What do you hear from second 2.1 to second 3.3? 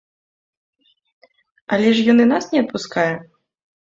ён і нас не адпускае?